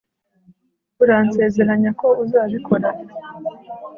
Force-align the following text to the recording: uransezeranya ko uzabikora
uransezeranya 1.03 1.91
ko 1.99 2.07
uzabikora 2.23 2.89